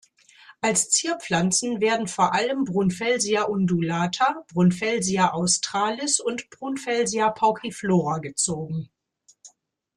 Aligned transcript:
Als 0.61 0.89
Zierpflanzen 0.89 1.79
werden 1.79 2.07
vor 2.07 2.33
allem 2.33 2.63
"Brunfelsia 2.63 3.43
undulata", 3.43 4.43
"Brunfelsia 4.51 5.31
australis" 5.31 6.19
und 6.19 6.49
"Brunfelsia 6.49 7.29
pauciflora" 7.29 8.17
gezogen. 8.17 8.89